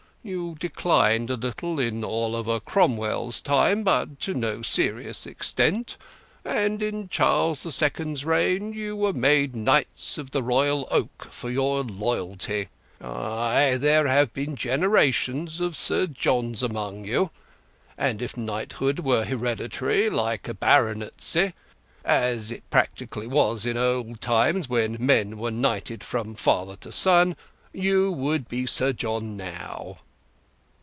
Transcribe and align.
You 0.23 0.55
declined 0.59 1.31
a 1.31 1.35
little 1.35 1.79
in 1.79 2.03
Oliver 2.03 2.59
Cromwell's 2.59 3.41
time, 3.41 3.81
but 3.81 4.19
to 4.19 4.35
no 4.35 4.61
serious 4.61 5.25
extent, 5.25 5.97
and 6.45 6.83
in 6.83 7.09
Charles 7.09 7.63
the 7.63 7.71
Second's 7.71 8.23
reign 8.23 8.71
you 8.71 8.95
were 8.95 9.13
made 9.13 9.55
Knights 9.55 10.19
of 10.19 10.29
the 10.29 10.43
Royal 10.43 10.87
Oak 10.91 11.29
for 11.31 11.49
your 11.49 11.81
loyalty. 11.83 12.67
Aye, 13.03 13.77
there 13.79 14.07
have 14.07 14.31
been 14.31 14.55
generations 14.55 15.59
of 15.59 15.75
Sir 15.75 16.05
Johns 16.05 16.61
among 16.61 17.03
you, 17.03 17.31
and 17.97 18.21
if 18.21 18.37
knighthood 18.37 18.99
were 18.99 19.25
hereditary, 19.25 20.07
like 20.07 20.47
a 20.47 20.53
baronetcy, 20.53 21.53
as 22.05 22.51
it 22.51 22.61
practically 22.69 23.25
was 23.25 23.65
in 23.65 23.75
old 23.75 24.21
times, 24.21 24.69
when 24.69 24.97
men 25.03 25.39
were 25.39 25.49
knighted 25.49 26.03
from 26.03 26.35
father 26.35 26.75
to 26.75 26.91
son, 26.91 27.35
you 27.73 28.11
would 28.11 28.47
be 28.47 28.67
Sir 28.67 28.93
John 28.93 29.35
now." 29.35 29.97